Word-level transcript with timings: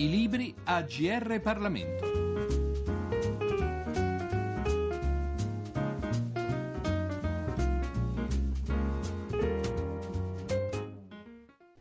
I 0.00 0.08
libri 0.08 0.54
a 0.64 0.80
GR 0.80 1.40
Parlamento. 1.42 2.08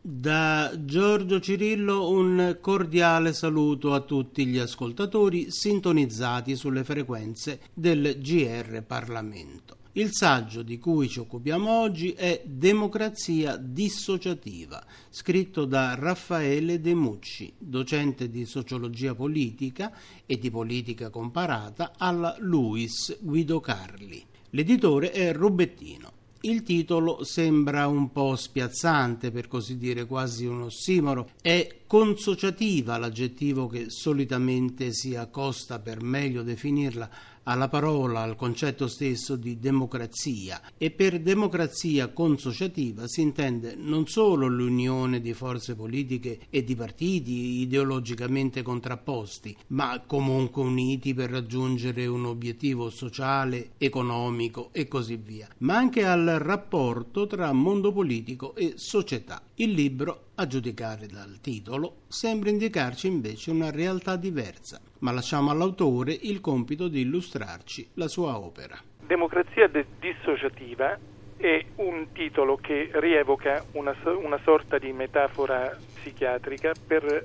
Da 0.01 0.73
Giorgio 0.77 1.39
Cirillo 1.39 2.09
un 2.09 2.57
cordiale 2.59 3.31
saluto 3.31 3.93
a 3.93 4.01
tutti 4.01 4.45
gli 4.45 4.57
ascoltatori 4.57 5.49
sintonizzati 5.49 6.57
sulle 6.57 6.83
frequenze 6.83 7.61
del 7.73 8.17
GR 8.19 8.83
Parlamento. 8.83 9.78
Il 9.93 10.11
saggio 10.11 10.61
di 10.61 10.77
cui 10.77 11.09
ci 11.09 11.19
occupiamo 11.19 11.79
oggi 11.79 12.11
è 12.11 12.43
Democrazia 12.45 13.57
dissociativa, 13.57 14.85
scritto 15.09 15.65
da 15.65 15.95
Raffaele 15.95 16.79
De 16.79 16.93
Mucci, 16.93 17.51
docente 17.57 18.29
di 18.29 18.45
sociologia 18.45 19.15
politica 19.15 19.91
e 20.27 20.37
di 20.37 20.51
politica 20.51 21.09
comparata 21.09 21.93
alla 21.97 22.35
LUIS 22.37 23.17
Guido 23.19 23.59
Carli. 23.59 24.23
L'editore 24.51 25.09
è 25.09 25.33
Rubettino. 25.33 26.17
Il 26.41 26.63
titolo 26.63 27.23
sembra 27.25 27.87
un 27.87 28.11
po' 28.11 28.35
spiazzante, 28.35 29.29
per 29.29 29.47
così 29.47 29.75
dire, 29.77 30.05
quasi 30.05 30.45
un 30.45 30.61
ossimoro. 30.61 31.31
È 31.41 31.79
consociativa 31.85 32.97
l'aggettivo 32.97 33.67
che 33.67 33.89
solitamente 33.89 34.93
si 34.93 35.15
accosta 35.15 35.79
per 35.79 36.01
meglio 36.01 36.41
definirla 36.41 37.09
alla 37.49 37.67
parola, 37.67 38.21
al 38.21 38.35
concetto 38.35 38.87
stesso 38.87 39.35
di 39.35 39.59
democrazia 39.59 40.61
e 40.77 40.91
per 40.91 41.19
democrazia 41.19 42.09
consociativa 42.09 43.07
si 43.07 43.21
intende 43.21 43.75
non 43.75 44.05
solo 44.05 44.47
l'unione 44.47 45.19
di 45.19 45.33
forze 45.33 45.73
politiche 45.75 46.41
e 46.51 46.63
di 46.63 46.75
partiti 46.75 47.59
ideologicamente 47.61 48.61
contrapposti, 48.61 49.57
ma 49.67 50.03
comunque 50.05 50.61
uniti 50.61 51.15
per 51.15 51.31
raggiungere 51.31 52.05
un 52.05 52.25
obiettivo 52.25 52.91
sociale, 52.91 53.71
economico 53.79 54.69
e 54.71 54.87
così 54.87 55.15
via, 55.15 55.47
ma 55.59 55.75
anche 55.75 56.05
al 56.05 56.25
rapporto 56.39 57.25
tra 57.25 57.51
mondo 57.51 57.91
politico 57.91 58.53
e 58.55 58.73
società. 58.75 59.41
Il 59.55 59.71
libro 59.71 60.28
a 60.39 60.47
giudicare 60.47 61.05
dal 61.05 61.41
titolo, 61.41 62.03
sembra 62.07 62.49
indicarci 62.49 63.07
invece 63.07 63.51
una 63.51 63.71
realtà 63.71 64.15
diversa, 64.15 64.79
ma 64.99 65.11
lasciamo 65.11 65.51
all'autore 65.51 66.13
il 66.13 66.39
compito 66.39 66.87
di 66.87 67.01
illustrarci 67.01 67.89
la 67.95 68.07
sua 68.07 68.37
opera. 68.39 68.79
Democrazia 69.05 69.67
de- 69.67 69.85
dissociativa 69.99 70.97
è 71.35 71.65
un 71.75 72.07
titolo 72.13 72.55
che 72.55 72.89
rievoca 72.93 73.65
una, 73.73 73.93
una 74.23 74.39
sorta 74.43 74.77
di 74.77 74.93
metafora 74.93 75.77
psichiatrica 75.95 76.71
per, 76.87 77.23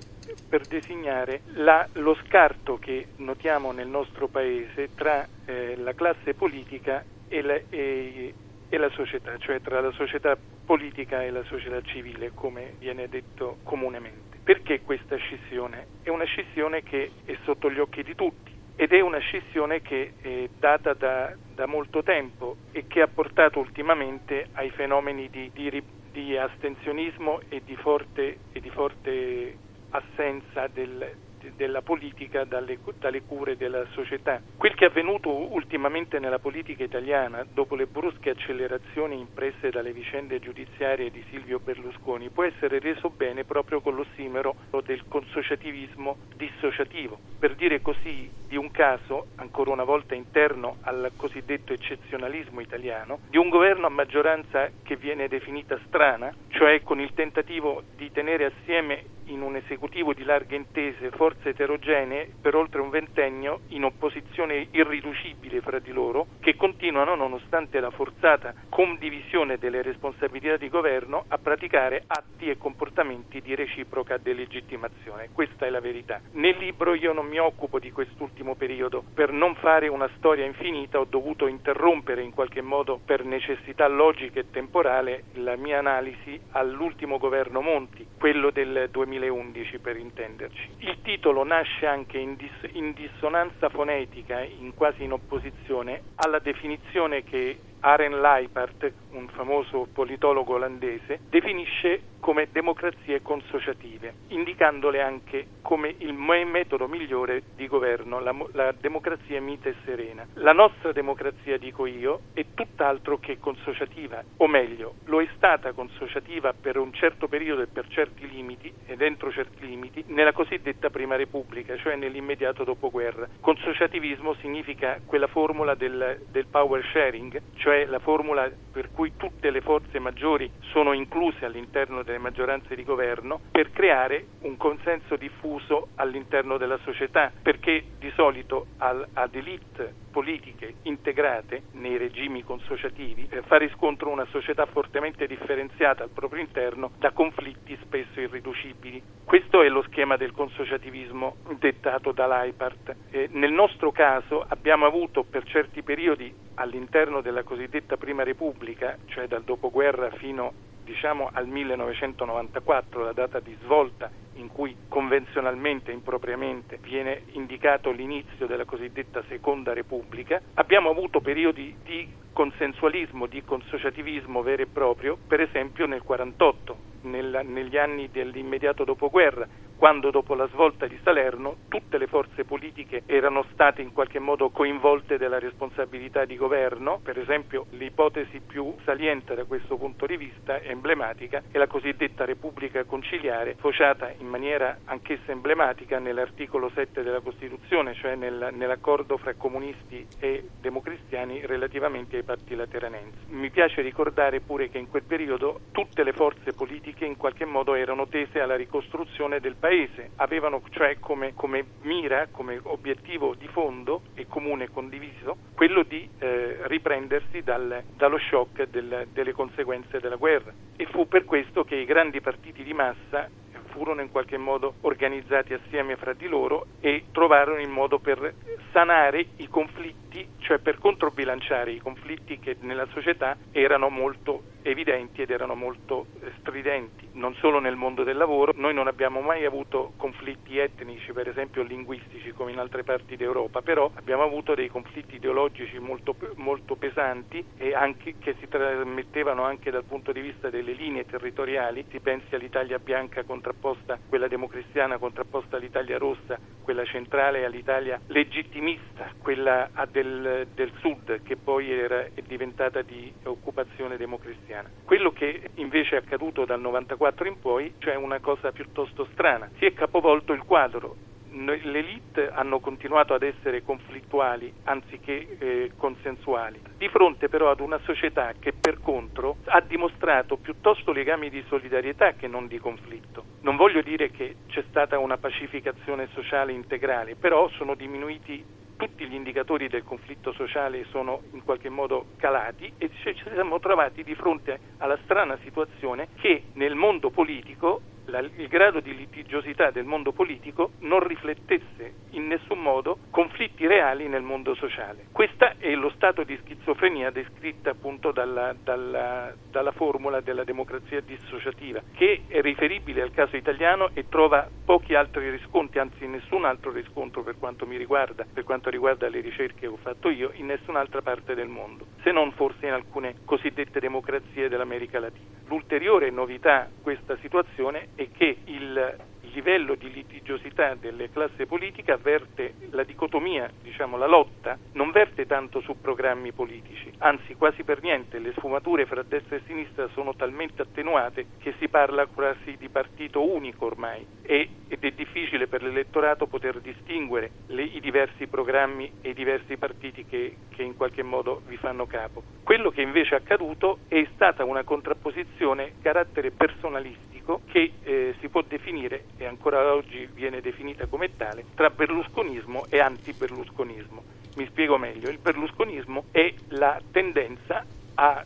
per 0.49 0.67
designare 0.67 1.43
la, 1.55 1.87
lo 1.93 2.17
scarto 2.27 2.79
che 2.79 3.07
notiamo 3.19 3.71
nel 3.71 3.89
nostro 3.89 4.27
paese 4.27 4.89
tra 4.97 5.25
eh, 5.45 5.77
la 5.77 5.93
classe 5.95 6.35
politica 6.35 7.05
e, 7.29 7.43
la, 7.43 7.61
e, 7.71 8.35
e 8.69 8.77
la 8.77 8.91
società, 8.91 9.37
cioè 9.39 9.61
tra 9.61 9.81
la 9.81 9.93
società 9.93 10.37
politica 10.65 11.23
e 11.23 11.31
la 11.31 11.45
società 11.45 11.81
civile, 11.83 12.33
come 12.35 12.75
viene 12.79 13.09
detto 13.09 13.59
comunemente. 13.63 14.39
Perché 14.43 14.81
questa 14.83 15.17
scissione? 15.17 15.87
È 16.03 16.11
una 16.11 16.25
scissione 16.25 16.83
che 16.83 17.11
è 17.25 17.37
sotto 17.45 17.71
gli 17.71 17.79
occhi 17.79 18.03
di 18.03 18.15
tutti 18.15 18.53
ed 18.77 18.93
è 18.93 19.01
una 19.01 19.19
scissione 19.19 19.81
che 19.83 20.15
è 20.21 20.49
data 20.59 20.95
da, 20.95 21.33
da 21.55 21.67
molto 21.67 22.03
tempo 22.03 22.57
e 22.73 22.87
che 22.89 23.01
ha 23.01 23.07
portato 23.07 23.61
ultimamente 23.61 24.49
ai 24.53 24.71
fenomeni 24.71 25.29
di, 25.31 25.51
di, 25.55 25.83
di 26.11 26.37
astensionismo 26.37 27.41
e 27.49 27.63
di 27.65 27.77
forte, 27.77 28.39
e 28.53 28.61
di 28.61 28.71
forte 28.71 29.57
assenza 29.91 30.67
del, 30.67 31.09
della 31.57 31.83
politica 31.83 32.45
dalle, 32.45 32.79
dalle, 32.99 33.23
cure 33.23 33.57
della 33.57 33.85
società. 33.93 34.41
Quel 34.57 34.75
che 34.75 34.87
è 34.87 34.89
avvenuto 34.89 35.53
ultimamente 35.53 36.19
nella 36.19 36.39
politica 36.39 36.83
italiana, 36.83 37.45
dopo 37.53 37.75
le 37.75 37.87
brusche 37.87 38.31
accelerazioni 38.31 39.19
impresse 39.19 39.71
dalle 39.71 39.93
vicende 39.93 40.39
giudiziarie 40.39 41.11
di 41.11 41.25
Silvio 41.31 41.59
Berlusconi, 41.59 42.31
può 42.31 42.45
essere 42.45 42.79
reso 42.79 43.11
bene 43.11 43.45
proprio 43.45 43.81
con 43.81 43.95
l'ossimero 43.95 44.57
del 44.85 45.05
consociativismo 45.09 46.17
dissociativo. 46.37 47.19
Per 47.39 47.55
dire 47.55 47.81
così 47.81 48.31
di 48.47 48.57
un 48.57 48.71
caso, 48.71 49.27
ancora 49.37 49.71
una 49.71 49.85
volta 49.85 50.15
interno 50.15 50.77
al 50.83 51.13
cosiddetto 51.17 51.73
eccezionalismo 51.73 52.61
italiano, 52.61 53.21
di 53.29 53.37
un 53.37 53.49
governo 53.49 53.87
a 53.87 53.91
maggioranza 53.91 54.71
che 54.83 54.97
viene 54.97 55.29
definita 55.29 55.79
strana, 55.87 56.35
cioè 56.49 56.83
con 56.83 57.01
il 57.01 57.13
tentativo 57.15 57.83
di 57.97 58.11
tenere 58.11 58.45
assieme 58.45 59.05
in 59.27 59.41
un 59.41 59.57
esecutivo 59.57 60.13
di 60.13 60.25
larghe 60.25 60.57
intese 60.57 61.11
forze 61.11 61.51
eterogenee 61.51 62.29
per 62.41 62.55
oltre 62.55 62.81
un 62.81 62.91
ventennio 62.91 63.61
in 63.69 63.85
opposizione 63.85 64.67
irriducibile 64.73 65.61
fra 65.61 65.79
di 65.79 65.93
loro, 65.93 66.27
che 66.41 66.57
continuano, 66.57 67.15
nonostante 67.15 67.81
la 67.81 67.91
forzata 67.91 68.55
condivisione 68.69 69.59
delle 69.59 69.83
responsabilità 69.83 70.57
di 70.57 70.69
governo, 70.69 71.25
a 71.29 71.39
praticare 71.39 72.05
atti 72.07 72.51
e 72.51 72.59
comportamenti 72.59 73.41
di 73.41 73.55
reciproca 73.55 74.19
delegittimazione. 74.19 75.29
Questa 75.33 75.67
è 75.67 75.71
la 75.71 75.81
verità. 75.81 76.21
Nel 76.33 76.57
libro 76.59 76.95
io 76.95 77.13
non 77.13 77.27
mi 77.27 77.39
occupo 77.39 77.79
di 77.79 77.91
quest'ultimo 77.91 78.55
periodo. 78.55 79.05
Per 79.15 79.33
non 79.33 79.55
fare 79.57 79.89
una 79.89 80.11
storia 80.17 80.45
infinita 80.45 80.99
ho 80.99 81.07
dovuto 81.09 81.47
interrompere 81.47 82.23
in 82.23 82.33
qualche 82.33 82.61
modo 82.61 83.01
per 83.05 83.25
necessità 83.25 83.87
logica 83.87 84.41
e 84.41 84.51
temporale 84.51 85.25
la 85.35 85.57
mia 85.57 85.79
analisi 85.79 86.39
all'ultimo 86.51 87.19
governo 87.19 87.61
Monti, 87.61 88.07
quello 88.19 88.51
del 88.51 88.89
2000 88.91 89.14
2011 89.19 89.79
per 89.79 89.97
intenderci. 89.97 90.69
Il 90.79 90.99
titolo 91.03 91.45
nasce 91.45 91.87
anche 91.87 92.19
in, 92.19 92.37
dis- 92.37 92.73
in 92.73 92.93
dissonanza 92.93 93.69
fonetica, 93.69 94.41
in 94.41 94.75
quasi 94.75 95.05
in 95.05 95.13
opposizione, 95.13 96.03
alla 96.17 96.39
definizione 96.39 97.23
che 97.23 97.59
Aren 97.81 98.21
Leipart, 98.21 98.93
un 99.11 99.29
famoso 99.29 99.87
politologo 99.93 100.55
olandese, 100.55 101.21
definisce 101.29 102.01
come 102.25 102.49
democrazie 102.51 103.21
consociative, 103.21 104.15
indicandole 104.29 105.03
anche 105.03 105.47
come 105.61 105.95
il 105.99 106.15
metodo 106.15 106.89
migliore 106.89 107.43
di 107.55 107.67
governo, 107.67 108.19
la, 108.19 108.35
la 108.53 108.73
democrazia 108.73 109.43
mite 109.43 109.69
e 109.69 109.75
serena. 109.85 110.27
La 110.37 110.53
nostra 110.53 110.93
democrazia, 110.93 111.59
dico 111.59 111.85
io, 111.85 112.21
è 112.33 112.47
tutt'altro 112.55 113.19
che 113.19 113.39
consociativa, 113.39 114.25
o 114.39 114.47
meglio, 114.47 114.95
lo 115.05 115.21
è 115.21 115.29
stata 115.37 115.73
consociativa 115.73 116.55
per 116.59 116.79
un 116.79 116.95
certo 116.95 117.29
periodo 117.29 117.61
e 117.61 117.67
per 117.67 117.89
certi 117.89 118.27
limiti, 118.27 118.73
ed 118.87 119.03
entro 119.03 119.31
certi 119.31 119.67
limiti, 119.67 120.03
nella 120.07 120.33
cosiddetta 120.33 120.89
Prima 120.89 121.17
Repubblica, 121.17 121.77
cioè 121.77 121.95
nell'immediato 121.97 122.65
dopoguerra. 122.65 123.29
Consociativismo 123.39 124.33
significa 124.41 124.99
quella 125.05 125.27
formula 125.27 125.75
del, 125.75 126.23
del 126.31 126.47
power 126.47 126.83
sharing, 126.91 127.39
cioè 127.57 127.85
la 127.85 127.99
formula 127.99 128.51
per 128.73 128.91
cui 128.93 129.13
tutte 129.19 129.51
le 129.51 129.61
forze 129.61 129.99
maggiori 129.99 130.51
sono 130.73 130.95
incluse 130.95 131.45
all'interno 131.45 132.03
delle 132.15 132.19
maggioranze 132.19 132.75
di 132.75 132.85
governo 132.85 133.41
per 133.51 133.71
creare 133.73 134.27
un 134.43 134.57
consenso 134.57 135.17
diffuso 135.17 135.89
all'interno 135.97 136.57
della 136.57 136.79
società, 136.85 137.33
perché 137.43 137.85
di 137.99 138.11
solito 138.15 138.67
al, 138.79 139.07
ad 139.13 139.35
elite 139.35 140.03
politiche 140.11 140.75
integrate 140.83 141.63
nei 141.73 141.97
regimi 141.97 142.45
consociativi 142.45 143.27
eh, 143.29 143.43
fa 143.43 143.57
riscontro 143.57 144.11
una 144.11 144.27
società 144.27 144.65
fortemente 144.67 145.27
differenziata 145.27 146.05
al 146.05 146.11
proprio 146.11 146.41
interno 146.41 146.93
da 146.99 147.11
conflitti 147.11 147.77
spesso 147.83 148.21
irriducibili. 148.21 149.03
Questo 149.25 149.63
è 149.63 149.69
lo 149.69 149.83
schema 149.83 150.17
del 150.17 150.31
consociativismo 150.31 151.37
dettato 151.59 152.13
da 152.13 152.29
Leipart. 152.29 152.95
Eh, 153.11 153.29
nel 153.33 153.53
nostro 153.53 153.91
caso 153.91 154.45
abbiamo 154.47 154.87
avuto 154.87 155.25
per 155.25 155.45
certi 155.45 155.83
periodi 155.83 156.33
all'interno 156.55 157.21
della 157.21 157.43
cosiddetta 157.43 157.97
Prima 157.97 158.23
Repubblica, 158.23 158.97
cioè 159.07 159.27
dal 159.27 159.43
dopoguerra 159.43 160.11
fino 160.11 160.53
diciamo 160.85 161.31
al 161.33 161.47
1994, 161.47 163.03
la 163.05 163.13
data 163.13 163.41
di 163.41 163.57
svolta 163.63 164.11
in 164.35 164.49
cui 164.49 164.77
convenzionalmente 164.89 165.91
e 165.91 165.95
impropriamente 165.95 166.79
viene 166.83 167.23
indicato 167.33 167.91
l'inizio 167.91 168.47
della 168.47 168.65
cosiddetta 168.65 169.23
Seconda 169.29 169.73
Repubblica, 169.73 170.41
abbiamo 170.55 170.91
avuto 170.91 171.21
periodi 171.21 171.75
di 171.83 172.09
consensualismo, 172.33 173.27
di 173.27 173.43
consociativismo 173.43 174.43
vero 174.43 174.63
e 174.63 174.67
proprio, 174.67 175.17
per 175.27 175.41
esempio 175.41 175.87
nel 175.87 176.03
1948, 176.07 176.79
nel, 177.03 177.41
negli 177.45 177.77
anni 177.77 178.11
dell'immediato 178.11 178.85
dopoguerra, 178.85 179.47
quando 179.77 180.11
dopo 180.11 180.35
la 180.35 180.49
svolta 180.49 180.87
di 180.87 180.99
Salerno 181.03 181.57
tutte 181.69 181.99
le 181.99 182.07
forze 182.07 182.45
politiche 182.45 183.03
erano 183.05 183.45
state 183.53 183.83
in 183.83 183.93
qualche 183.93 184.19
modo 184.19 184.51
coinvolte 184.51 185.19
della 185.19 185.39
responsabilità 185.39 186.25
di 186.25 186.37
governo, 186.37 187.01
per 187.03 187.19
esempio 187.19 187.67
l'ipotesi 187.71 188.41
più 188.41 188.75
saliente 188.85 189.35
da 189.35 189.45
questo 189.45 189.77
punto 189.77 190.07
di 190.07 190.17
vista, 190.17 190.63
emblematica, 190.63 191.43
è 191.51 191.59
la 191.59 191.67
cosiddetta 191.67 192.25
Repubblica 192.25 192.85
Conciliare, 192.85 193.57
fociata 193.59 194.11
in 194.19 194.27
maniera 194.27 194.79
anch'essa 194.85 195.33
emblematica 195.33 195.99
nell'articolo 195.99 196.71
7 196.75 197.03
della 197.03 197.21
Costituzione, 197.21 197.95
cioè 197.95 198.15
nel, 198.15 198.51
nell'accordo 198.53 199.19
fra 199.19 199.35
comunisti 199.35 200.07
e 200.19 200.49
democristiani 200.61 201.45
relativamente 201.45 202.17
ai 202.17 202.23
patti 202.23 202.55
lateranensi. 202.55 203.19
Mi 203.29 203.51
piace 203.51 203.83
ricordare 203.83 204.41
pure 204.41 204.71
che 204.71 204.79
in 204.79 204.89
quel 204.89 205.03
periodo 205.03 205.61
tutte 205.73 206.03
le 206.05 206.13
forze 206.13 206.53
politiche 206.53 207.05
in 207.05 207.17
qualche 207.17 207.45
modo 207.45 207.75
erano 207.75 208.09
tese 208.09 208.41
alla 208.41 208.57
ricostruzione 208.57 209.41
del 209.41 209.57
paese 209.57 209.73
paese, 209.75 210.11
avevano 210.17 210.63
cioè 210.71 210.99
come, 211.01 211.35
come 211.35 211.65
mira, 211.83 212.29
come 212.31 212.61
obiettivo 212.63 213.35
di 213.35 213.49
fondo 213.49 214.03
e 214.15 214.27
comune 214.29 214.71
condiviso 214.71 215.37
quello 215.55 215.83
di 215.83 216.09
eh, 216.19 216.59
riprendersi 216.69 217.43
dal, 217.43 217.83
dallo 217.97 218.19
shock 218.19 218.69
del, 218.69 219.09
delle 219.13 219.33
conseguenze 219.33 219.99
della 219.99 220.15
guerra. 220.15 220.53
E 220.77 220.87
fu 220.87 221.09
per 221.09 221.25
questo 221.25 221.65
che 221.65 221.75
i 221.75 221.85
grandi 221.85 222.21
partiti 222.21 222.63
di 222.63 222.73
massa 222.73 223.29
furono 223.71 224.01
in 224.01 224.13
qualche 224.13 224.37
modo 224.37 224.75
organizzati 224.83 225.53
assieme 225.53 225.97
fra 225.97 226.13
di 226.13 226.29
loro 226.29 226.67
e 226.79 227.07
trovarono 227.11 227.59
il 227.61 227.69
modo 227.69 227.99
per 227.99 228.33
sanare 228.71 229.27
i 229.39 229.49
conflitti, 229.49 230.25
cioè 230.39 230.59
per 230.59 230.79
controbilanciare 230.79 231.73
i 231.73 231.79
conflitti 231.79 232.39
che 232.39 232.57
nella 232.61 232.87
società 232.93 233.37
erano 233.51 233.89
molto 233.89 234.54
evidenti 234.65 235.23
ed 235.23 235.31
erano 235.31 235.55
molto 235.55 236.07
eh, 236.21 236.33
stridenti, 236.41 237.09
non 237.13 237.35
solo 237.35 237.61
nel 237.61 237.77
mondo 237.77 238.03
del 238.03 238.17
lavoro, 238.17 238.53
noi 238.57 238.73
non 238.73 238.87
abbiamo 238.87 239.21
mai 239.21 239.45
avuto 239.45 239.93
conflitti 239.97 240.59
etnici, 240.59 241.13
per 241.13 241.29
esempio 241.29 241.63
linguistici 241.63 242.33
come 242.33 242.53
in 242.53 242.59
altre 242.59 242.83
parti 242.83 243.17
d'Europa, 243.17 243.61
però 243.61 243.91
abbiamo 243.95 244.23
avuto 244.23 244.55
dei 244.55 244.69
conflitti 244.69 245.17
ideologici 245.17 245.79
molto, 245.79 246.17
molto 246.37 246.77
pesanti 246.77 247.45
e 247.57 247.75
anche, 247.75 248.15
che 248.19 248.37
si 248.41 248.49
trasmettevano 248.49 249.43
anche 249.43 249.71
dal 249.71 249.85
punto 249.85 250.13
di 250.13 250.21
vista 250.21 250.49
delle 250.49 250.73
linee 250.73 251.05
territoriali, 251.05 251.85
si 251.91 252.01
pensi 252.01 252.35
all'Italia 252.35 252.79
bianca 252.79 253.23
contrapposta, 253.25 253.99
quella 254.09 254.29
democristiana 254.29 254.99
contrapposta 254.99 255.57
all'Italia 255.57 255.99
rossa, 255.99 256.39
quella 256.63 256.85
centrale 256.85 257.45
all'Italia 257.45 258.01
legittimista, 258.07 259.13
quella 259.19 259.69
del, 259.91 260.49
del 260.55 260.73
sud 260.79 261.23
che 261.23 261.37
poi 261.37 261.71
era, 261.71 262.05
è 262.15 262.23
diventata 262.27 262.81
di 262.81 263.13
occupazione 263.25 263.97
democristiana 263.99 264.54
italiana. 264.55 264.71
Quello 264.85 265.13
che 265.13 265.51
invece 265.57 265.97
è 265.97 265.99
accaduto 265.99 266.45
dal 266.45 266.61
94 266.61 267.27
in 267.27 267.41
poi, 267.41 267.75
cioè 267.79 267.97
una 267.97 268.21
cosa 268.21 268.53
piuttosto 268.53 269.07
strana, 269.13 269.51
si 269.59 269.65
è 269.65 269.73
capovolto 269.73 270.33
il 270.33 270.43
quadro. 270.45 270.97
Le 271.37 271.61
elite 271.61 272.31
hanno 272.31 272.61
continuato 272.61 273.13
ad 273.13 273.25
essere 273.25 273.65
conflittuali 273.65 274.53
anziché 274.65 275.37
eh, 275.41 275.71
consensuali, 275.77 276.61
di 276.77 276.89
fronte 276.89 277.29
però 277.29 277.51
ad 277.51 277.59
una 277.59 277.81
società 277.83 278.35
che 278.39 278.53
per 278.53 278.79
contro 278.81 279.39
ha 279.47 279.61
dimostrato 279.61 280.37
piuttosto 280.37 280.93
legami 280.93 281.31
di 281.31 281.43
solidarietà 281.49 282.13
che 282.13 282.29
non 282.29 282.47
di 282.47 282.61
conflitto. 282.61 283.25
Non 283.41 283.57
voglio 283.57 283.83
dire 283.83 284.13
che 284.13 284.37
c'è 284.47 284.63
stata 284.69 285.01
una 285.01 285.17
pacificazione 285.17 286.07
sociale 286.13 286.53
integrale, 286.53 287.17
però 287.17 287.49
sono 287.49 287.75
diminuiti 287.75 288.45
tutti 288.77 289.07
gli 289.07 289.15
indicatori 289.15 289.69
del 289.69 289.83
conflitto 289.85 290.33
sociale 290.33 290.85
sono 290.91 291.23
in 291.33 291.43
qualche 291.43 291.69
modo 291.69 292.07
calati 292.17 292.73
e 292.77 292.91
ci 293.03 293.15
siamo 293.23 293.59
trovati 293.59 294.03
di 294.03 294.15
fronte 294.15 294.61
alla 294.79 294.99
strana 295.05 295.39
situazione 295.43 296.09
che 296.17 296.47
nel 296.55 296.75
mondo 296.75 297.11
politico 297.11 297.83
la, 298.07 298.21
il 298.21 298.49
grado 298.49 298.81
di 298.81 298.95
litigiosità 298.95 299.71
del 299.71 299.85
mondo 299.85 300.13
politico 300.13 300.73
non 300.81 301.01
riflettesse 301.01 301.95
in 302.11 302.27
nessun 302.27 302.61
modo 302.61 302.99
conflitti 303.11 303.67
reali 303.67 304.09
nel 304.09 304.23
mondo 304.23 304.55
sociale. 304.55 305.07
Questo 305.11 305.53
è 305.59 305.75
lo 305.75 305.91
stato 305.91 306.23
di 306.23 306.39
schizofrenia 306.43 307.11
descritta 307.11 307.71
appunto 307.71 308.13
dalla, 308.13 308.55
dalla, 308.63 309.35
dalla 309.51 309.73
formula 309.73 310.21
della 310.21 310.45
democrazia 310.45 311.01
dissociativa, 311.01 311.83
che 311.95 312.23
è 312.29 312.41
riferibile 312.41 313.03
al 313.03 313.11
caso 313.11 313.37
italiano 313.37 313.91
e 313.95 314.09
trova 314.09 314.49
pochi 314.65 314.95
altri 314.95 315.31
riscontri, 315.31 315.81
anzi 315.81 316.07
nessun 316.07 316.45
altro 316.45 316.71
riscontro 316.71 317.23
per 317.23 317.37
quanto 317.39 317.67
mi 317.67 317.77
riguarda, 317.77 318.25
per 318.33 318.45
quanto 318.45 318.71
riguarda 318.71 319.09
le 319.09 319.21
ricerche 319.21 319.65
che 319.65 319.67
ho 319.67 319.77
fatto 319.77 320.11
io, 320.11 320.31
in 320.35 320.47
nessun'altra 320.47 321.01
parte 321.01 321.35
del 321.35 321.49
mondo, 321.49 321.87
se 322.03 322.11
non 322.11 322.33
forse 322.33 322.67
in 322.67 322.73
alcune 322.73 323.15
cosiddette 323.25 323.81
democrazie 323.81 324.49
dell'America 324.49 324.99
Latina. 324.99 325.34
L'ulteriore 325.47 326.11
novità 326.11 326.69
di 326.71 326.81
questa 326.81 327.17
situazione 327.21 327.89
è 327.95 328.09
che 328.11 328.39
il 328.45 328.97
livello 329.35 329.75
di 329.75 329.93
litigiosità 329.93 330.75
delle 330.75 331.11
classi 331.11 331.45
politiche 331.45 331.91
avverte 331.91 332.55
la 332.71 332.85
dicotomia, 332.85 333.51
diciamo 333.61 333.97
la 333.97 334.07
lotta, 334.07 334.57
non 334.73 334.93
verte 334.93 335.27
tanto 335.27 335.61
su 335.61 335.77
programmi 335.81 336.33
politici, 336.33 336.91
anzi 336.99 337.35
quasi 337.35 337.65
per 337.65 337.83
niente 337.83 338.21
le 338.21 338.33
sfumature 338.37 338.87
fra 338.87 339.03
destra 339.03 339.37
e 339.37 339.43
sinistra 339.45 339.89
sono 339.89 340.15
talmente 340.15 340.63
attenuate 340.63 341.27
che 341.39 341.55
si 341.59 341.69
parla 341.69 342.07
quasi 342.07 342.57
di 342.57 342.69
partito 342.69 343.29
unico 343.29 343.67
ormai 343.67 344.07
e, 344.23 344.49
ed 344.69 344.79
è 344.81 344.91
difficile 344.93 345.49
per 345.49 345.63
l'elettorato 345.63 346.27
poter 346.27 346.61
distinguere 346.61 347.33
le, 347.47 347.63
i 347.63 347.81
diversi 347.81 348.29
programmi 348.29 348.91
e 349.01 349.11
i 349.11 349.15
diversi 349.15 349.57
partiti 349.57 350.05
che, 350.05 350.39
che 350.49 350.63
in 350.63 350.77
qualche 350.77 351.03
modo 351.03 351.43
vi 351.47 351.57
fanno 351.57 351.87
capo. 351.87 352.23
Quello 352.43 352.71
che 352.71 352.83
invece 352.83 353.15
è 353.15 353.19
accaduto 353.19 353.81
è 353.89 354.07
stata 354.15 354.45
una 354.45 354.63
contrapposizione 354.63 355.75
carattere 355.81 356.31
personalistico 356.31 357.14
che 357.47 357.73
eh, 357.83 358.15
si 358.21 358.29
può 358.29 358.43
definire 358.43 359.05
e 359.17 359.25
ancora 359.25 359.73
oggi 359.73 360.07
viene 360.13 360.41
definita 360.41 360.87
come 360.87 361.17
tale 361.17 361.45
tra 361.55 361.71
berlusconismo 361.71 362.67
e 362.69 362.81
anti-berlusconismo. 362.81 364.03
Mi 364.37 364.47
spiego 364.47 364.77
meglio, 364.77 365.09
il 365.09 365.19
berlusconismo 365.19 366.05
è 366.11 366.33
la 366.49 366.81
tendenza 366.91 367.65
a, 367.95 368.25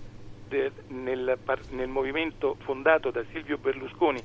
de, 0.48 0.72
nel, 0.88 1.38
nel 1.70 1.88
movimento 1.88 2.56
fondato 2.60 3.10
da 3.10 3.22
Silvio 3.30 3.58
Berlusconi 3.58 4.20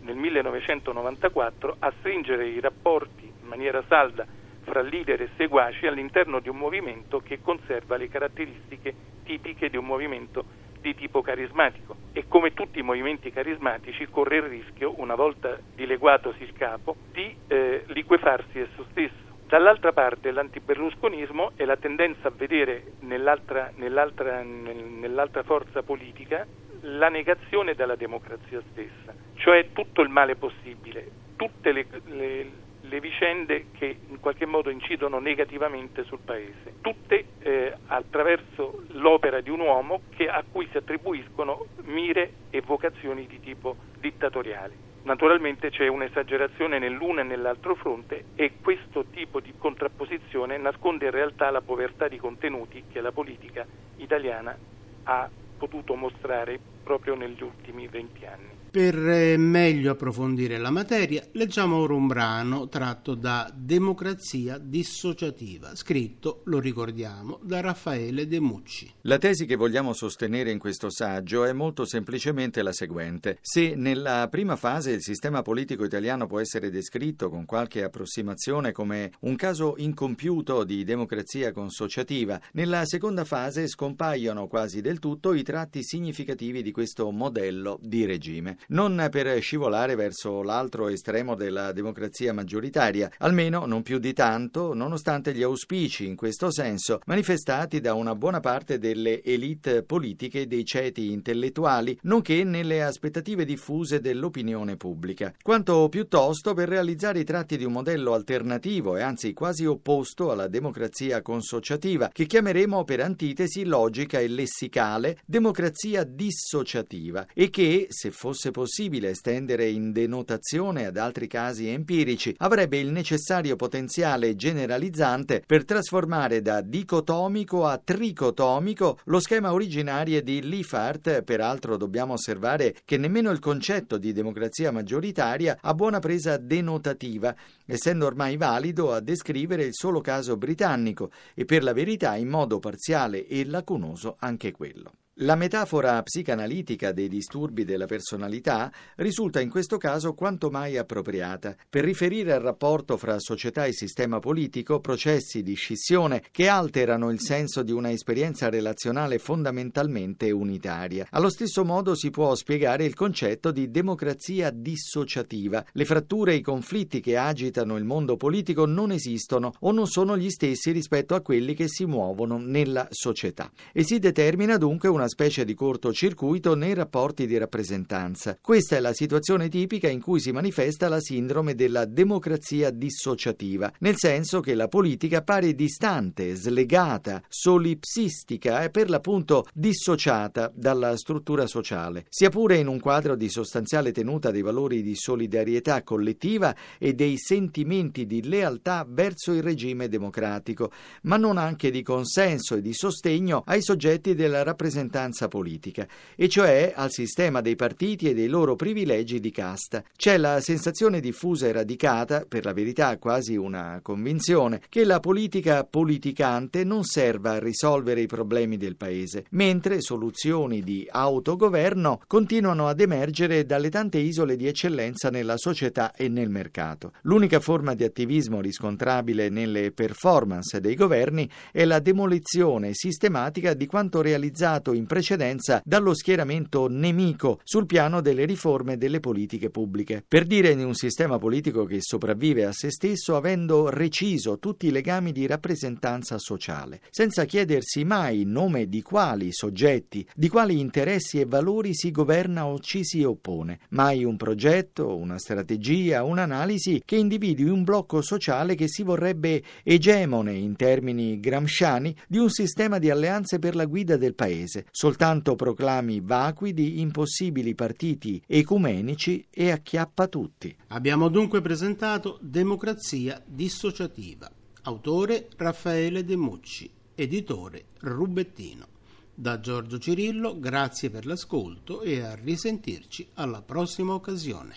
nel 0.00 0.16
1994 0.16 1.76
a 1.78 1.92
stringere 1.98 2.48
i 2.48 2.60
rapporti 2.60 3.24
in 3.24 3.48
maniera 3.48 3.82
salda 3.86 4.26
fra 4.62 4.80
leader 4.80 5.22
e 5.22 5.28
seguaci 5.36 5.86
all'interno 5.86 6.40
di 6.40 6.48
un 6.48 6.56
movimento 6.56 7.20
che 7.20 7.40
conserva 7.40 7.96
le 7.96 8.08
caratteristiche 8.08 8.94
tipiche 9.24 9.68
di 9.68 9.76
un 9.76 9.84
movimento 9.84 10.44
di 10.80 10.94
tipo 10.94 11.22
carismatico 11.22 11.96
e 12.12 12.24
come 12.28 12.54
tutti 12.54 12.78
i 12.78 12.82
movimenti 12.82 13.30
carismatici 13.30 14.06
corre 14.08 14.36
il 14.36 14.42
rischio, 14.42 14.94
una 14.98 15.14
volta 15.14 15.58
dileguatosi 15.74 16.42
il 16.42 16.52
capo, 16.52 16.96
di 17.12 17.34
eh, 17.48 17.84
liquefarsi 17.88 18.60
esso 18.60 18.86
stesso. 18.90 19.24
Dall'altra 19.46 19.92
parte 19.92 20.32
l'antiberlusconismo 20.32 21.52
è 21.54 21.64
la 21.64 21.76
tendenza 21.76 22.28
a 22.28 22.32
vedere 22.34 22.94
nell'altra, 23.00 23.70
nell'altra, 23.76 24.42
nell'altra 24.42 25.44
forza 25.44 25.82
politica 25.82 26.44
la 26.80 27.08
negazione 27.08 27.74
della 27.74 27.94
democrazia 27.94 28.60
stessa, 28.70 29.14
cioè 29.34 29.68
tutto 29.72 30.02
il 30.02 30.08
male 30.08 30.34
possibile, 30.36 31.08
tutte 31.36 31.72
le, 31.72 31.86
le 32.06 32.50
le 32.88 33.00
vicende 33.00 33.66
che 33.72 33.98
in 34.08 34.20
qualche 34.20 34.46
modo 34.46 34.70
incidono 34.70 35.18
negativamente 35.18 36.04
sul 36.04 36.20
Paese, 36.24 36.74
tutte 36.80 37.26
eh, 37.40 37.76
attraverso 37.86 38.82
l'opera 38.92 39.40
di 39.40 39.50
un 39.50 39.60
uomo 39.60 40.02
che, 40.10 40.28
a 40.28 40.44
cui 40.48 40.66
si 40.70 40.76
attribuiscono 40.76 41.66
mire 41.84 42.32
e 42.50 42.60
vocazioni 42.60 43.26
di 43.26 43.40
tipo 43.40 43.76
dittatoriale. 44.00 44.84
Naturalmente 45.02 45.70
c'è 45.70 45.86
un'esagerazione 45.86 46.80
nell'uno 46.80 47.20
e 47.20 47.22
nell'altro 47.22 47.76
fronte 47.76 48.24
e 48.34 48.54
questo 48.60 49.04
tipo 49.12 49.38
di 49.38 49.54
contrapposizione 49.56 50.58
nasconde 50.58 51.04
in 51.04 51.12
realtà 51.12 51.48
la 51.50 51.60
povertà 51.60 52.08
di 52.08 52.18
contenuti 52.18 52.82
che 52.90 53.00
la 53.00 53.12
politica 53.12 53.64
italiana 53.98 54.56
ha 55.04 55.30
potuto 55.56 55.94
mostrare 55.94 56.58
proprio 56.82 57.14
negli 57.14 57.42
ultimi 57.42 57.86
venti 57.86 58.26
anni. 58.26 58.55
Per 58.76 59.08
eh, 59.08 59.38
meglio 59.38 59.92
approfondire 59.92 60.58
la 60.58 60.68
materia, 60.68 61.26
leggiamo 61.32 61.76
ora 61.76 61.94
un 61.94 62.06
brano 62.06 62.68
tratto 62.68 63.14
da 63.14 63.50
Democrazia 63.56 64.58
dissociativa, 64.58 65.74
scritto, 65.74 66.42
lo 66.44 66.60
ricordiamo, 66.60 67.40
da 67.42 67.62
Raffaele 67.62 68.26
De 68.26 68.38
Mucci. 68.38 68.92
La 69.00 69.16
tesi 69.16 69.46
che 69.46 69.56
vogliamo 69.56 69.94
sostenere 69.94 70.50
in 70.50 70.58
questo 70.58 70.90
saggio 70.90 71.46
è 71.46 71.54
molto 71.54 71.86
semplicemente 71.86 72.60
la 72.60 72.74
seguente. 72.74 73.38
Se 73.40 73.74
nella 73.74 74.28
prima 74.30 74.56
fase 74.56 74.90
il 74.90 75.00
sistema 75.00 75.40
politico 75.40 75.82
italiano 75.82 76.26
può 76.26 76.38
essere 76.38 76.68
descritto 76.68 77.30
con 77.30 77.46
qualche 77.46 77.82
approssimazione 77.82 78.72
come 78.72 79.12
un 79.20 79.36
caso 79.36 79.76
incompiuto 79.78 80.64
di 80.64 80.84
democrazia 80.84 81.50
consociativa, 81.50 82.38
nella 82.52 82.84
seconda 82.84 83.24
fase 83.24 83.68
scompaiono 83.68 84.48
quasi 84.48 84.82
del 84.82 84.98
tutto 84.98 85.32
i 85.32 85.42
tratti 85.42 85.82
significativi 85.82 86.60
di 86.60 86.72
questo 86.72 87.10
modello 87.10 87.78
di 87.80 88.04
regime 88.04 88.58
non 88.68 89.08
per 89.10 89.40
scivolare 89.40 89.94
verso 89.94 90.42
l'altro 90.42 90.88
estremo 90.88 91.34
della 91.34 91.72
democrazia 91.72 92.32
maggioritaria, 92.32 93.10
almeno 93.18 93.66
non 93.66 93.82
più 93.82 93.98
di 93.98 94.12
tanto, 94.12 94.74
nonostante 94.74 95.34
gli 95.34 95.42
auspici 95.42 96.06
in 96.06 96.16
questo 96.16 96.50
senso 96.50 97.00
manifestati 97.06 97.80
da 97.80 97.94
una 97.94 98.14
buona 98.14 98.40
parte 98.40 98.78
delle 98.78 99.22
elite 99.22 99.82
politiche 99.82 100.46
dei 100.46 100.64
ceti 100.64 101.12
intellettuali, 101.12 101.98
nonché 102.02 102.44
nelle 102.44 102.82
aspettative 102.82 103.44
diffuse 103.44 104.00
dell'opinione 104.00 104.76
pubblica, 104.76 105.32
quanto 105.42 105.88
piuttosto 105.88 106.54
per 106.54 106.68
realizzare 106.68 107.20
i 107.20 107.24
tratti 107.24 107.56
di 107.56 107.64
un 107.64 107.72
modello 107.72 108.14
alternativo 108.14 108.96
e 108.96 109.02
anzi 109.02 109.32
quasi 109.32 109.64
opposto 109.66 110.30
alla 110.30 110.48
democrazia 110.48 111.22
consociativa, 111.22 112.08
che 112.12 112.26
chiameremo 112.26 112.84
per 112.84 113.00
antitesi 113.00 113.64
logica 113.64 114.18
e 114.18 114.28
lessicale 114.28 115.18
democrazia 115.24 116.04
dissociativa 116.04 117.26
e 117.34 117.50
che, 117.50 117.86
se 117.90 118.10
fosse 118.10 118.45
fosse 118.46 118.50
possibile 118.50 119.10
estendere 119.10 119.68
in 119.68 119.92
denotazione 119.92 120.86
ad 120.86 120.96
altri 120.96 121.26
casi 121.26 121.68
empirici, 121.68 122.34
avrebbe 122.38 122.78
il 122.78 122.90
necessario 122.90 123.56
potenziale 123.56 124.36
generalizzante 124.36 125.42
per 125.46 125.64
trasformare 125.64 126.42
da 126.42 126.60
dicotomico 126.60 127.64
a 127.64 127.80
tricotomico 127.82 128.98
lo 129.04 129.20
schema 129.20 129.52
originario 129.52 130.22
di 130.22 130.42
Liefert. 130.42 131.22
Peraltro 131.22 131.76
dobbiamo 131.76 132.14
osservare 132.14 132.76
che 132.84 132.98
nemmeno 132.98 133.30
il 133.30 133.38
concetto 133.38 133.98
di 133.98 134.12
democrazia 134.12 134.70
maggioritaria 134.70 135.58
ha 135.60 135.74
buona 135.74 135.98
presa 135.98 136.36
denotativa, 136.36 137.34
essendo 137.64 138.06
ormai 138.06 138.36
valido 138.36 138.92
a 138.92 139.00
descrivere 139.00 139.64
il 139.64 139.74
solo 139.74 140.00
caso 140.00 140.36
britannico 140.36 141.10
e 141.34 141.44
per 141.44 141.62
la 141.62 141.72
verità 141.72 142.16
in 142.16 142.28
modo 142.28 142.58
parziale 142.58 143.26
e 143.26 143.44
lacunoso 143.46 144.16
anche 144.18 144.52
quello. 144.52 144.92
La 145.20 145.34
metafora 145.34 146.02
psicanalitica 146.02 146.92
dei 146.92 147.08
disturbi 147.08 147.64
della 147.64 147.86
personalità 147.86 148.70
risulta 148.96 149.40
in 149.40 149.48
questo 149.48 149.78
caso 149.78 150.12
quanto 150.12 150.50
mai 150.50 150.76
appropriata 150.76 151.56
per 151.70 151.84
riferire 151.84 152.34
al 152.34 152.42
rapporto 152.42 152.98
fra 152.98 153.18
società 153.18 153.64
e 153.64 153.72
sistema 153.72 154.18
politico 154.18 154.78
processi 154.78 155.42
di 155.42 155.54
scissione 155.54 156.22
che 156.30 156.48
alterano 156.48 157.10
il 157.10 157.18
senso 157.18 157.62
di 157.62 157.72
una 157.72 157.90
esperienza 157.90 158.50
relazionale 158.50 159.16
fondamentalmente 159.16 160.30
unitaria. 160.30 161.06
Allo 161.12 161.30
stesso 161.30 161.64
modo 161.64 161.94
si 161.94 162.10
può 162.10 162.34
spiegare 162.34 162.84
il 162.84 162.92
concetto 162.92 163.52
di 163.52 163.70
democrazia 163.70 164.50
dissociativa. 164.50 165.64
Le 165.72 165.84
fratture 165.86 166.32
e 166.32 166.36
i 166.36 166.42
conflitti 166.42 167.00
che 167.00 167.16
agitano 167.16 167.78
il 167.78 167.84
mondo 167.84 168.18
politico 168.18 168.66
non 168.66 168.90
esistono 168.90 169.54
o 169.60 169.72
non 169.72 169.86
sono 169.86 170.14
gli 170.14 170.28
stessi 170.28 170.72
rispetto 170.72 171.14
a 171.14 171.22
quelli 171.22 171.54
che 171.54 171.68
si 171.68 171.86
muovono 171.86 172.36
nella 172.36 172.86
società 172.90 173.50
e 173.72 173.82
si 173.82 173.98
determina 173.98 174.58
dunque 174.58 174.90
una 174.90 175.04
una 175.06 175.08
specie 175.08 175.44
di 175.44 175.54
cortocircuito 175.54 176.56
nei 176.56 176.74
rapporti 176.74 177.28
di 177.28 177.38
rappresentanza. 177.38 178.36
Questa 178.40 178.74
è 178.74 178.80
la 178.80 178.92
situazione 178.92 179.48
tipica 179.48 179.88
in 179.88 180.00
cui 180.00 180.18
si 180.18 180.32
manifesta 180.32 180.88
la 180.88 181.00
sindrome 181.00 181.54
della 181.54 181.84
democrazia 181.84 182.70
dissociativa, 182.70 183.72
nel 183.78 183.94
senso 183.96 184.40
che 184.40 184.54
la 184.54 184.66
politica 184.66 185.22
pare 185.22 185.54
distante, 185.54 186.34
slegata, 186.34 187.22
solipsistica 187.28 188.64
e 188.64 188.70
per 188.70 188.90
l'appunto 188.90 189.46
dissociata 189.54 190.50
dalla 190.52 190.96
struttura 190.96 191.46
sociale, 191.46 192.06
sia 192.08 192.28
pure 192.28 192.56
in 192.56 192.66
un 192.66 192.80
quadro 192.80 193.14
di 193.14 193.28
sostanziale 193.28 193.92
tenuta 193.92 194.32
dei 194.32 194.42
valori 194.42 194.82
di 194.82 194.96
solidarietà 194.96 195.84
collettiva 195.84 196.54
e 196.78 196.94
dei 196.94 197.16
sentimenti 197.16 198.06
di 198.06 198.24
lealtà 198.24 198.84
verso 198.88 199.32
il 199.32 199.42
regime 199.42 199.88
democratico, 199.88 200.72
ma 201.02 201.16
non 201.16 201.38
anche 201.38 201.70
di 201.70 201.82
consenso 201.82 202.56
e 202.56 202.60
di 202.60 202.74
sostegno 202.74 203.44
ai 203.46 203.62
soggetti 203.62 204.16
della 204.16 204.42
rappresentanza 204.42 204.94
rappresentanza 204.96 205.28
politica, 205.28 205.86
e 206.16 206.28
cioè 206.28 206.72
al 206.74 206.90
sistema 206.90 207.40
dei 207.40 207.56
partiti 207.56 208.08
e 208.08 208.14
dei 208.14 208.28
loro 208.28 208.56
privilegi 208.56 209.20
di 209.20 209.30
casta. 209.30 209.84
C'è 209.94 210.16
la 210.16 210.40
sensazione 210.40 211.00
diffusa 211.00 211.46
e 211.46 211.52
radicata, 211.52 212.24
per 212.26 212.44
la 212.44 212.52
verità 212.52 212.96
quasi 212.98 213.36
una 213.36 213.80
convinzione, 213.82 214.62
che 214.68 214.84
la 214.84 215.00
politica 215.00 215.64
politicante 215.64 216.64
non 216.64 216.84
serva 216.84 217.32
a 217.32 217.38
risolvere 217.38 218.00
i 218.00 218.06
problemi 218.06 218.56
del 218.56 218.76
paese, 218.76 219.24
mentre 219.30 219.80
soluzioni 219.80 220.62
di 220.62 220.86
autogoverno 220.90 222.00
continuano 222.06 222.68
ad 222.68 222.80
emergere 222.80 223.44
dalle 223.44 223.68
tante 223.68 223.98
isole 223.98 224.36
di 224.36 224.46
eccellenza 224.46 225.10
nella 225.10 225.36
società 225.36 225.92
e 225.92 226.08
nel 226.08 226.30
mercato. 226.30 226.92
L'unica 227.02 227.40
forma 227.40 227.74
di 227.74 227.84
attivismo 227.84 228.40
riscontrabile 228.40 229.28
nelle 229.28 229.72
performance 229.72 230.60
dei 230.60 230.74
governi 230.74 231.28
è 231.52 231.64
la 231.64 231.80
demolizione 231.80 232.70
sistematica 232.72 233.54
di 233.54 233.66
quanto 233.66 234.00
realizzato 234.00 234.72
in 234.86 234.92
precedenza 234.92 235.60
dallo 235.64 235.94
schieramento 235.94 236.68
nemico 236.68 237.40
sul 237.42 237.66
piano 237.66 238.00
delle 238.00 238.24
riforme 238.24 238.78
delle 238.78 239.00
politiche 239.00 239.50
pubbliche. 239.50 240.04
Per 240.06 240.24
dire 240.24 240.54
di 240.54 240.62
un 240.62 240.74
sistema 240.74 241.18
politico 241.18 241.64
che 241.64 241.78
sopravvive 241.80 242.44
a 242.44 242.52
se 242.52 242.70
stesso 242.70 243.16
avendo 243.16 243.68
reciso 243.68 244.38
tutti 244.38 244.68
i 244.68 244.70
legami 244.70 245.10
di 245.10 245.26
rappresentanza 245.26 246.18
sociale, 246.18 246.80
senza 246.90 247.24
chiedersi 247.24 247.84
mai 247.84 248.20
in 248.22 248.30
nome 248.30 248.68
di 248.68 248.80
quali 248.80 249.32
soggetti, 249.32 250.06
di 250.14 250.28
quali 250.28 250.60
interessi 250.60 251.18
e 251.18 251.26
valori 251.26 251.74
si 251.74 251.90
governa 251.90 252.46
o 252.46 252.60
ci 252.60 252.84
si 252.84 253.02
oppone, 253.02 253.58
mai 253.70 254.04
un 254.04 254.16
progetto, 254.16 254.96
una 254.96 255.18
strategia, 255.18 256.04
un'analisi 256.04 256.82
che 256.84 256.96
individui 256.96 257.48
un 257.48 257.64
blocco 257.64 258.02
sociale 258.02 258.54
che 258.54 258.68
si 258.68 258.84
vorrebbe 258.84 259.42
egemone 259.64 260.34
in 260.34 260.54
termini 260.54 261.18
gramsciani 261.18 261.94
di 262.06 262.18
un 262.18 262.30
sistema 262.30 262.78
di 262.78 262.88
alleanze 262.88 263.40
per 263.40 263.56
la 263.56 263.64
guida 263.64 263.96
del 263.96 264.14
paese, 264.14 264.66
soltanto 264.76 265.36
proclami 265.36 266.02
vacui 266.02 266.52
di 266.52 266.82
impossibili 266.82 267.54
partiti 267.54 268.22
ecumenici 268.26 269.26
e 269.30 269.50
acchiappa 269.50 270.06
tutti. 270.06 270.54
Abbiamo 270.66 271.08
dunque 271.08 271.40
presentato 271.40 272.18
Democrazia 272.20 273.22
dissociativa. 273.24 274.30
Autore 274.64 275.28
Raffaele 275.34 276.04
De 276.04 276.16
Mucci, 276.16 276.70
editore 276.94 277.68
Rubettino. 277.80 278.66
Da 279.14 279.40
Giorgio 279.40 279.78
Cirillo, 279.78 280.38
grazie 280.38 280.90
per 280.90 281.06
l'ascolto 281.06 281.80
e 281.80 282.02
a 282.02 282.14
risentirci 282.14 283.08
alla 283.14 283.40
prossima 283.40 283.94
occasione. 283.94 284.56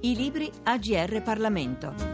I 0.00 0.14
libri 0.14 0.50
AGR 0.64 1.22
Parlamento. 1.22 2.13